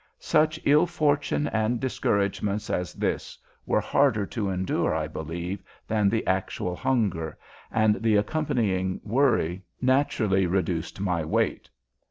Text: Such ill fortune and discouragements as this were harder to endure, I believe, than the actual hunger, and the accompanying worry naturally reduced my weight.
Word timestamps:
Such 0.17 0.59
ill 0.65 0.87
fortune 0.87 1.45
and 1.49 1.79
discouragements 1.79 2.71
as 2.71 2.93
this 2.93 3.37
were 3.67 3.79
harder 3.81 4.25
to 4.25 4.49
endure, 4.49 4.95
I 4.95 5.07
believe, 5.07 5.61
than 5.87 6.09
the 6.09 6.25
actual 6.25 6.75
hunger, 6.75 7.37
and 7.71 8.01
the 8.01 8.15
accompanying 8.15 8.99
worry 9.03 9.61
naturally 9.79 10.47
reduced 10.47 10.99
my 10.99 11.23
weight. 11.23 11.69